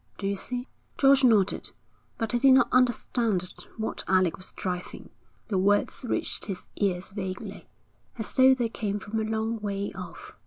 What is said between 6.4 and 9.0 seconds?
his ears vaguely, as though they came